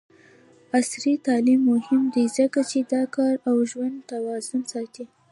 [0.77, 5.05] عصري تعلیم مهم دی ځکه چې د کار او ژوند توازن ساتي.